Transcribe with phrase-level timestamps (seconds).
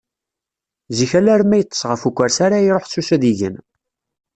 [0.97, 3.55] Zik alarma yeṭṭeṣ ɣef ukersi ara iruḥ s usu ad igen.